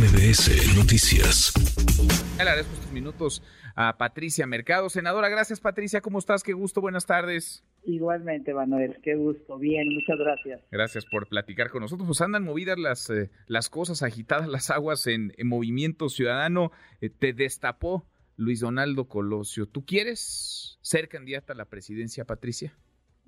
[0.00, 1.52] MBS Noticias.
[2.38, 3.42] Le agradezco estos minutos
[3.76, 4.88] a Patricia Mercado.
[4.88, 6.42] Senadora, gracias Patricia, ¿cómo estás?
[6.42, 7.62] Qué gusto, buenas tardes.
[7.84, 9.58] Igualmente, Manuel, qué gusto.
[9.58, 10.62] Bien, muchas gracias.
[10.70, 12.06] Gracias por platicar con nosotros.
[12.06, 16.72] Pues andan movidas las, eh, las cosas, agitadas las aguas en, Movimiento Ciudadano.
[17.02, 18.06] Eh, te destapó
[18.36, 19.66] Luis Donaldo Colosio.
[19.66, 22.74] ¿Tú quieres ser candidata a la presidencia, Patricia?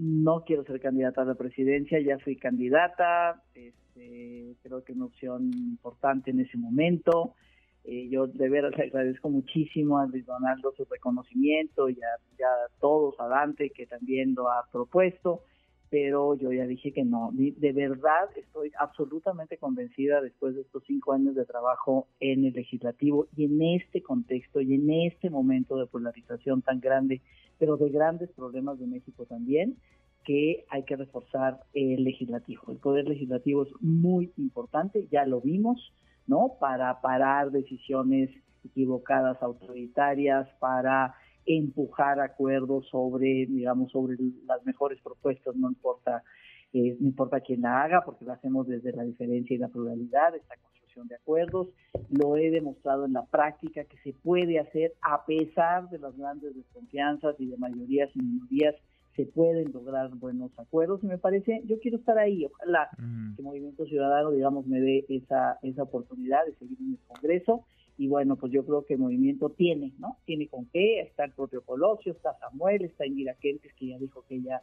[0.00, 5.06] No quiero ser candidata a la presidencia, ya fui candidata, este, creo que es una
[5.06, 7.34] opción importante en ese momento.
[7.82, 13.52] Eh, yo de veras agradezco muchísimo a Luis Donaldo su reconocimiento y a, todos, a
[13.74, 15.42] que también lo ha propuesto,
[15.90, 17.30] pero yo ya dije que no.
[17.32, 23.26] De verdad estoy absolutamente convencida después de estos cinco años de trabajo en el legislativo
[23.36, 27.22] y en este contexto y en este momento de polarización tan grande
[27.58, 29.76] pero de grandes problemas de México también,
[30.24, 32.62] que hay que reforzar el legislativo.
[32.68, 35.92] El poder legislativo es muy importante, ya lo vimos,
[36.26, 36.56] ¿no?
[36.60, 38.30] Para parar decisiones
[38.64, 41.14] equivocadas autoritarias, para
[41.48, 46.22] empujar acuerdos sobre, digamos, sobre las mejores propuestas, no importa,
[46.72, 50.36] eh, no importa quién la haga, porque lo hacemos desde la diferencia y la pluralidad,
[50.36, 50.54] esta
[51.06, 51.68] de acuerdos,
[52.10, 56.54] lo he demostrado en la práctica que se puede hacer a pesar de las grandes
[56.54, 58.74] desconfianzas y de mayorías y minorías,
[59.14, 61.02] se pueden lograr buenos acuerdos.
[61.02, 62.88] Y me parece, yo quiero estar ahí, ojalá
[63.36, 67.64] que Movimiento Ciudadano, digamos, me dé esa, esa oportunidad de seguir en el Congreso
[67.98, 70.18] y bueno, pues yo creo que el movimiento tiene, ¿no?
[70.24, 74.24] Tiene con qué, está el propio Colosio, está Samuel, está Indira Kentes, que ya dijo
[74.28, 74.62] que ella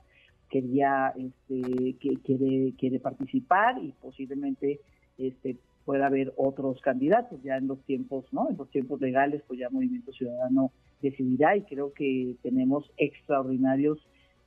[0.50, 4.80] quería, este, que quiere, quiere participar y posiblemente
[5.18, 8.50] este, pueda haber otros candidatos ya en los tiempos, ¿no?
[8.50, 14.00] En los tiempos legales, pues ya Movimiento Ciudadano decidirá y creo que tenemos extraordinarios,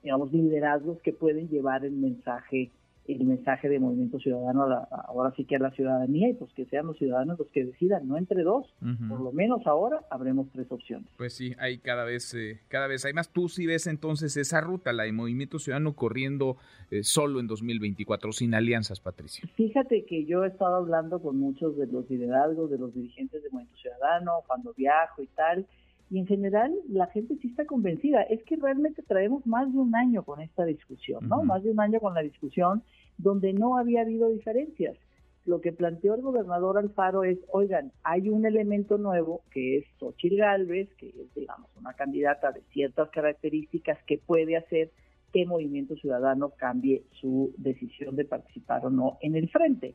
[0.03, 2.70] digamos, liderazgos que pueden llevar el mensaje
[3.14, 6.87] el mensaje de Movimiento Ciudadano ahora sí que a la ciudadanía y pues que sean
[6.87, 8.67] los ciudadanos los que decidan, no entre dos.
[9.09, 11.09] Por lo menos ahora habremos tres opciones.
[11.17, 13.31] Pues sí, hay cada vez, eh, cada vez hay más.
[13.31, 16.59] Tú sí ves entonces esa ruta, la de Movimiento Ciudadano corriendo
[16.91, 19.49] eh, solo en 2024, sin alianzas, Patricia.
[19.56, 23.49] Fíjate que yo he estado hablando con muchos de los liderazgos, de los dirigentes de
[23.50, 25.66] Movimiento Ciudadano, cuando viajo y tal,
[26.11, 28.22] y en general la gente sí está convencida.
[28.22, 31.43] Es que realmente traemos más de un año con esta discusión, ¿no?
[31.44, 32.82] Más de un año con la discusión
[33.19, 34.97] donde no había habido diferencias.
[35.45, 40.37] Lo que planteó el gobernador Alfaro es, oigan, hay un elemento nuevo que es Xochitl
[40.37, 44.91] Galvez, que es, digamos, una candidata de ciertas características que puede hacer
[45.33, 49.95] que Movimiento Ciudadano cambie su decisión de participar o no en el frente.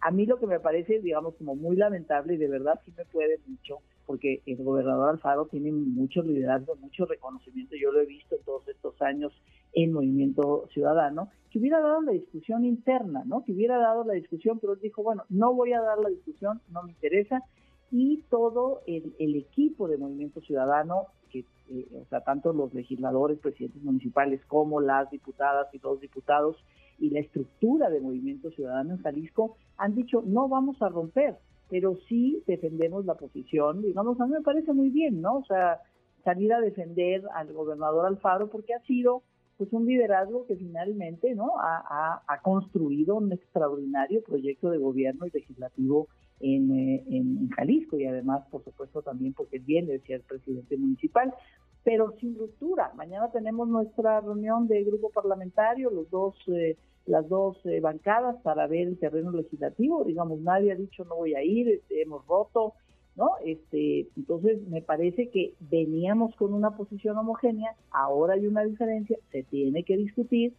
[0.00, 3.04] A mí lo que me parece, digamos, como muy lamentable y de verdad sí me
[3.04, 8.36] puede mucho, porque el gobernador Alfaro tiene mucho liderazgo, mucho reconocimiento, yo lo he visto
[8.36, 9.32] en todos estos años
[9.72, 13.44] en Movimiento Ciudadano, que hubiera dado la discusión interna, ¿no?
[13.44, 16.60] Que hubiera dado la discusión, pero él dijo, bueno, no voy a dar la discusión,
[16.70, 17.42] no me interesa,
[17.90, 23.82] y todo el, equipo de Movimiento Ciudadano, que, eh, o sea, tanto los legisladores, presidentes
[23.82, 26.56] municipales, como las diputadas y los diputados,
[26.98, 31.36] y la estructura de Movimiento Ciudadano en Jalisco han dicho no vamos a romper,
[31.70, 35.38] pero sí defendemos la posición, digamos, a mí me parece muy bien, ¿no?
[35.38, 35.80] O sea,
[36.24, 39.22] salir a defender al gobernador Alfaro porque ha sido
[39.58, 46.08] pues un liderazgo que finalmente no ha, construido un extraordinario proyecto de gobierno y legislativo
[46.40, 51.34] en, eh, Jalisco y además por supuesto también porque viene decía el presidente municipal
[51.82, 56.76] pero sin ruptura mañana tenemos nuestra reunión de grupo parlamentario los dos eh,
[57.08, 60.04] las dos eh, bancadas para ver el terreno legislativo.
[60.04, 62.74] Digamos, nadie ha dicho no voy a ir, hemos roto,
[63.18, 63.32] ¿no?
[63.44, 69.42] Este, entonces me parece que veníamos con una posición homogénea, ahora hay una diferencia, se
[69.42, 70.54] tiene que discutir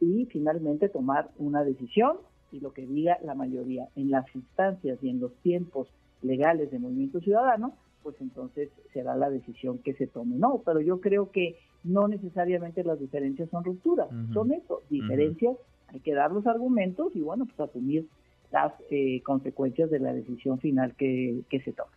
[0.00, 2.16] y finalmente tomar una decisión
[2.50, 5.88] y lo que diga la mayoría en las instancias y en los tiempos
[6.22, 10.62] legales de Movimiento Ciudadano, pues entonces será la decisión que se tome, ¿no?
[10.64, 15.56] Pero yo creo que no necesariamente las diferencias son rupturas, son eso, diferencias
[15.88, 18.06] hay que dar los argumentos y bueno, pues asumir
[18.50, 21.90] las eh, consecuencias de la decisión final que, se toma.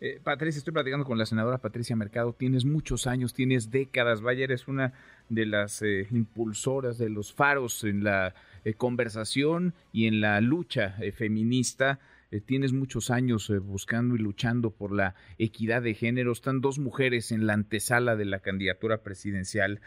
[0.00, 2.32] Eh, Patricia, estoy platicando con la senadora Patricia Mercado.
[2.32, 4.20] Tienes muchos años, tienes décadas.
[4.20, 4.92] Vaya, eres una
[5.28, 8.34] de las eh, impulsoras de los faros en la
[8.76, 11.98] conversación y en la lucha feminista.
[12.44, 16.32] tienes muchos años buscando y luchando por la equidad de género.
[16.32, 19.80] Están dos mujeres en la antesala de la candidatura presidencial.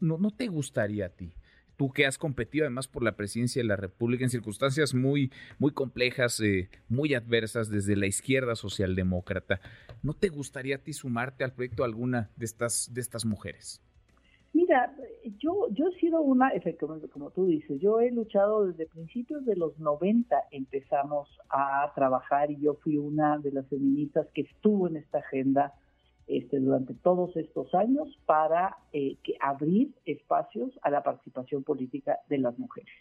[0.00, 1.32] no te gustaría a ti
[1.82, 5.72] tú que has competido además por la presidencia de la República en circunstancias muy, muy
[5.72, 9.58] complejas, eh, muy adversas desde la izquierda socialdemócrata,
[10.00, 13.82] ¿no te gustaría a ti sumarte al proyecto alguna de estas, de estas mujeres?
[14.52, 14.94] Mira,
[15.40, 19.56] yo, yo he sido una, efectivamente, como tú dices, yo he luchado desde principios de
[19.56, 24.98] los 90, empezamos a trabajar y yo fui una de las feministas que estuvo en
[24.98, 25.74] esta agenda
[26.26, 32.38] este, durante todos estos años para eh, que abrir espacios a la participación política de
[32.38, 32.92] las mujeres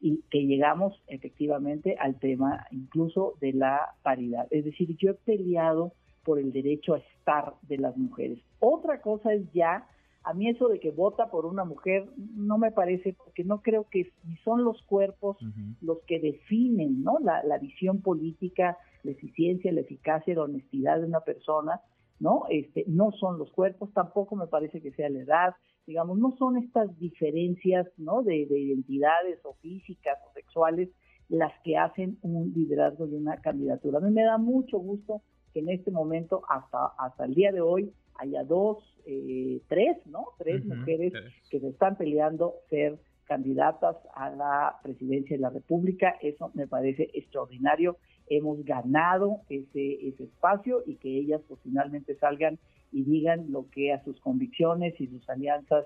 [0.00, 4.46] y que llegamos efectivamente al tema incluso de la paridad.
[4.50, 5.92] Es decir, yo he peleado
[6.24, 8.38] por el derecho a estar de las mujeres.
[8.60, 9.86] Otra cosa es ya
[10.22, 13.86] a mí eso de que vota por una mujer no me parece, porque no creo
[13.90, 15.38] que ni son los cuerpos
[15.80, 17.18] los que definen ¿no?
[17.20, 21.80] La, la, visión política, la eficiencia, la eficacia, la honestidad de una persona,
[22.20, 22.44] ¿no?
[22.50, 25.54] Este, no son los cuerpos, tampoco me parece que sea la edad,
[25.86, 28.22] digamos, no son estas diferencias ¿no?
[28.22, 30.90] de, de identidades o físicas o sexuales
[31.28, 33.98] las que hacen un liderazgo y una candidatura.
[33.98, 35.22] A mí me da mucho gusto
[35.52, 40.26] que en este momento, hasta, hasta el día de hoy, haya dos, eh, tres, ¿no?
[40.38, 41.12] Tres mujeres
[41.50, 42.98] que se están peleando ser
[43.30, 46.16] candidatas a la presidencia de la República.
[46.20, 47.96] Eso me parece extraordinario.
[48.26, 52.58] Hemos ganado ese, ese espacio y que ellas pues finalmente salgan
[52.90, 55.84] y digan lo que a sus convicciones y sus alianzas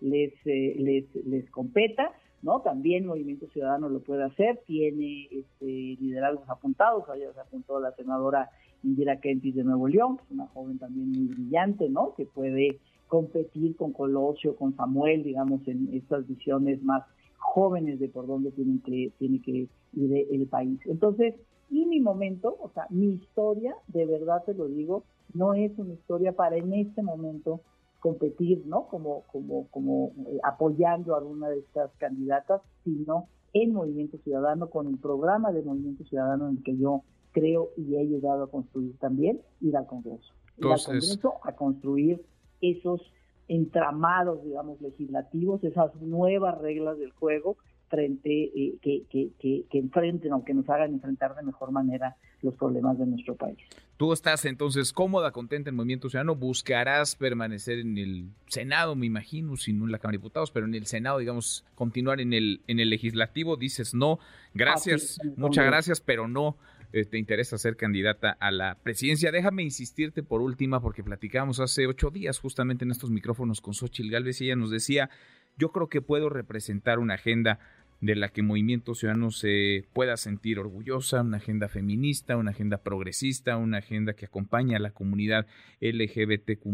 [0.00, 2.12] les, eh, les, les competa.
[2.40, 2.62] ¿no?
[2.62, 5.66] También Movimiento Ciudadano lo puede hacer, tiene este,
[6.00, 8.48] liderazgos apuntados, ayer se apuntó la senadora
[8.82, 12.14] Indira Kentis de Nuevo León, que es una joven también muy brillante, ¿no?
[12.14, 17.04] Que puede competir con Colosio, con Samuel, digamos, en estas visiones más
[17.38, 20.80] jóvenes de por dónde tienen que, tiene que ir el país.
[20.86, 21.34] Entonces,
[21.70, 25.04] y mi momento, o sea, mi historia, de verdad te lo digo,
[25.34, 27.60] no es una historia para en este momento
[28.00, 28.86] competir, ¿no?
[28.86, 34.86] Como, como, como eh, apoyando a alguna de estas candidatas, sino en Movimiento Ciudadano, con
[34.86, 38.96] el programa de Movimiento Ciudadano en el que yo creo y he ayudado a construir
[38.98, 40.32] también, ir al Congreso.
[40.58, 42.22] Ir al Congreso a construir
[42.60, 43.00] esos
[43.48, 47.56] entramados, digamos, legislativos, esas nuevas reglas del juego
[47.88, 52.54] frente eh, que, que, que, enfrenten o que nos hagan enfrentar de mejor manera los
[52.54, 53.58] problemas de nuestro país.
[53.96, 59.56] Tú estás entonces cómoda, contenta en Movimiento Ciudadano, buscarás permanecer en el Senado, me imagino,
[59.56, 62.60] si no en la Cámara de Diputados, pero en el Senado, digamos, continuar en el,
[62.66, 64.18] en el legislativo, dices no,
[64.52, 66.56] gracias, muchas gracias, pero no
[66.92, 69.32] te interesa ser candidata a la presidencia.
[69.32, 74.10] Déjame insistirte por última, porque platicamos hace ocho días justamente en estos micrófonos con Xochitl
[74.10, 75.10] Galvez y ella nos decía,
[75.56, 77.58] yo creo que puedo representar una agenda
[78.00, 83.56] de la que Movimiento Ciudadano se pueda sentir orgullosa, una agenda feminista, una agenda progresista,
[83.56, 85.46] una agenda que acompaña a la comunidad
[85.80, 86.66] LGBTQ+.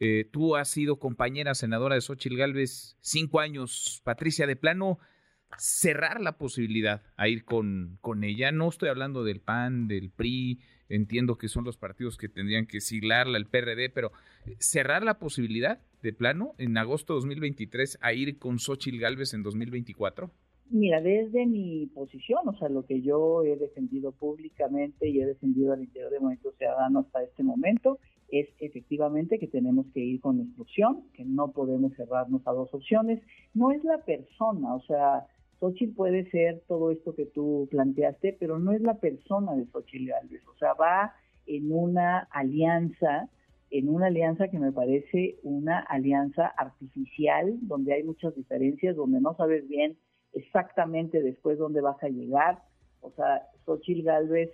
[0.00, 4.98] Eh, tú has sido compañera senadora de Xochitl Galvez cinco años, Patricia, de plano,
[5.58, 8.52] cerrar la posibilidad a ir con, con ella.
[8.52, 12.80] No estoy hablando del PAN, del PRI, entiendo que son los partidos que tendrían que
[12.80, 14.12] siglarla, el PRD, pero
[14.46, 19.34] eh, cerrar la posibilidad de plano en agosto de 2023 a ir con Xochitl Galvez
[19.34, 20.30] en 2024.
[20.70, 25.74] Mira, desde mi posición, o sea, lo que yo he defendido públicamente y he defendido
[25.74, 27.98] al interior de Movimiento Ciudadano hasta este momento
[28.28, 33.20] es efectivamente que tenemos que ir con instrucción, que no podemos cerrarnos a dos opciones.
[33.52, 35.26] No es la persona, o sea,
[35.62, 40.08] Xochitl puede ser todo esto que tú planteaste, pero no es la persona de Xochitl
[40.08, 40.42] Galvez.
[40.48, 41.14] O sea, va
[41.46, 43.28] en una alianza,
[43.70, 49.36] en una alianza que me parece una alianza artificial, donde hay muchas diferencias, donde no
[49.36, 49.96] sabes bien
[50.32, 52.58] exactamente después dónde vas a llegar.
[53.00, 54.50] O sea, Xochitl Galvez,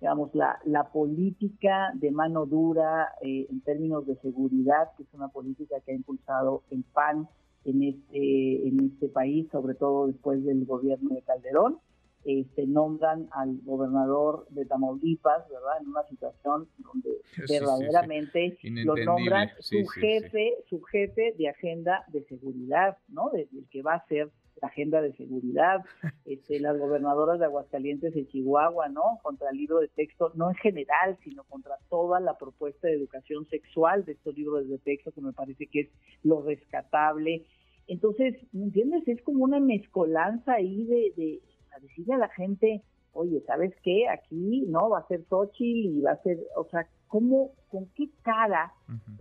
[0.00, 5.26] digamos, la, la política de mano dura eh, en términos de seguridad, que es una
[5.26, 7.26] política que ha impulsado el PAN,
[7.64, 11.78] en este, en este país, sobre todo después del gobierno de Calderón.
[12.24, 15.80] Este, nombran al gobernador de Tamaulipas, ¿verdad?
[15.80, 22.96] En una situación donde verdaderamente lo nombran su jefe, su jefe de agenda de seguridad,
[23.08, 23.30] ¿no?
[23.30, 25.84] Del que va a ser la agenda de seguridad,
[26.24, 29.20] este, las gobernadoras de Aguascalientes y Chihuahua, ¿no?
[29.22, 33.46] Contra el libro de texto, no en general, sino contra toda la propuesta de educación
[33.48, 35.88] sexual de estos libros de texto, que me parece que es
[36.22, 37.44] lo rescatable.
[37.86, 39.06] Entonces, ¿me entiendes?
[39.08, 41.40] Es como una mezcolanza ahí de, de
[41.80, 42.82] decirle a la gente,
[43.12, 44.08] oye, ¿sabes qué?
[44.08, 44.90] Aquí, ¿no?
[44.90, 48.72] Va a ser Xochitl y va a ser, o sea, ¿cómo, con qué cara,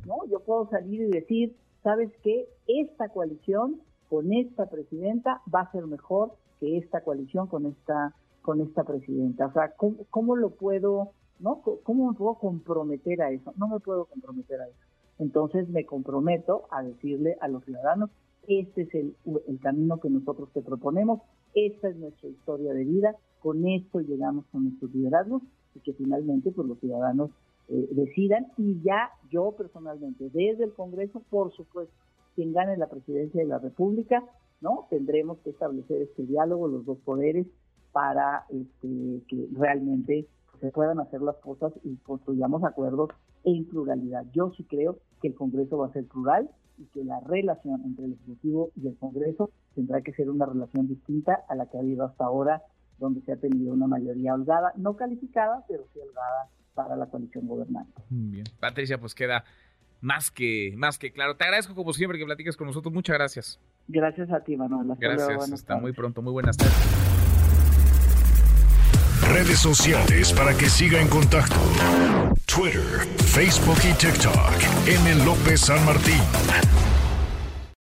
[0.06, 0.26] ¿no?
[0.30, 2.48] Yo puedo salir y decir, ¿sabes qué?
[2.68, 3.82] Esta coalición
[4.12, 9.46] con esta presidenta va a ser mejor que esta coalición con esta con esta presidenta.
[9.46, 9.74] O sea,
[10.10, 11.62] ¿cómo, lo puedo, no?
[11.84, 13.54] ¿Cómo me puedo comprometer a eso?
[13.56, 14.80] No me puedo comprometer a eso.
[15.18, 18.10] Entonces me comprometo a decirle a los ciudadanos,
[18.50, 19.16] este es el,
[19.48, 21.22] el camino que nosotros te proponemos,
[21.54, 25.42] esta es nuestra historia de vida, con esto llegamos con nuestros liderazgos
[25.74, 27.30] y que finalmente pues los ciudadanos
[27.70, 31.94] eh, decidan y ya yo personalmente desde el Congreso, por supuesto,
[32.36, 34.24] quien gane la presidencia de la República,
[34.62, 34.88] ¿no?
[34.90, 37.48] Tendremos que establecer este diálogo, los dos poderes,
[37.92, 40.28] para este, que realmente
[40.60, 43.10] se puedan hacer las cosas y construyamos acuerdos
[43.44, 44.26] en pluralidad.
[44.34, 48.06] Yo sí creo que el Congreso va a ser plural y que la relación entre
[48.06, 51.82] el Ejecutivo y el Congreso tendrá que ser una relación distinta a la que ha
[51.82, 52.64] habido hasta ahora,
[53.00, 57.48] donde se ha tenido una mayoría holgada, no calificada, pero sí holgada para la coalición
[57.48, 58.02] gobernante.
[58.10, 58.46] Bien.
[58.60, 59.44] Patricia, pues queda
[60.02, 61.38] más que, más que claro.
[61.38, 62.94] Te agradezco como siempre que platiques con nosotros.
[62.94, 63.60] Muchas gracias.
[63.88, 64.98] Gracias a ti, Manuel.
[65.00, 65.52] gracias.
[65.52, 66.22] Hasta muy pronto.
[66.22, 67.12] Muy buenas tardes
[69.32, 71.56] redes sociales para que siga en contacto:
[72.46, 74.88] Twitter, Facebook y TikTok.
[74.88, 75.26] M.
[75.26, 76.20] López San Martín.